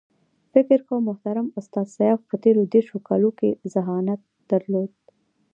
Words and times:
فکر 0.53 0.79
کوم 0.87 1.01
محترم 1.09 1.47
استاد 1.59 1.87
سیاف 1.97 2.19
په 2.29 2.35
تېرو 2.43 2.61
دېرشو 2.73 2.97
کالو 3.07 3.29
کې 3.39 3.49
ذهانت 3.73 4.19
درلود. 4.51 4.91